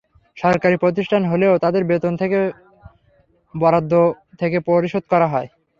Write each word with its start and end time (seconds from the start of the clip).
সরকারি 0.37 0.75
প্রতিষ্ঠান 0.77 1.21
হলেও 1.25 1.53
তাঁদের 1.63 1.83
বেতন 1.85 2.13
থোক 2.15 2.33
বরাদ্দ 3.53 3.93
থেকে 4.39 4.57
পরিশোধ 4.69 5.03
করা 5.11 5.27
হয়। 5.27 5.47